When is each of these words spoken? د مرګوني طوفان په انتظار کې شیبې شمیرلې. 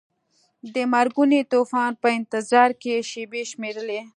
د 0.75 0.75
مرګوني 0.93 1.41
طوفان 1.51 1.91
په 2.01 2.07
انتظار 2.17 2.69
کې 2.81 2.93
شیبې 3.09 3.41
شمیرلې. 3.51 4.01